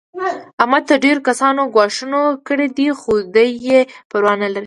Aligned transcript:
احمد 0.61 0.83
ته 0.89 0.95
ډېرو 1.03 1.21
کسانو 1.29 1.63
ګواښونه 1.75 2.19
کړي 2.47 2.67
دي. 2.77 2.87
خو 2.99 3.11
دی 3.35 3.47
یې 3.67 3.79
پروا 4.09 4.33
نه 4.41 4.47
لري. 4.53 4.59